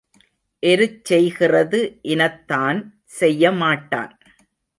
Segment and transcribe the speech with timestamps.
[0.63, 1.99] எருச் செய்கிறது
[2.03, 2.79] இனத்தான்
[3.03, 4.13] செய்ய மாட்டான்.